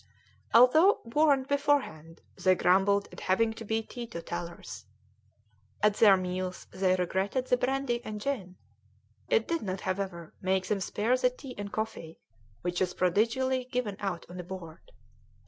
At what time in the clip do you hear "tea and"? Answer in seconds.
11.29-11.71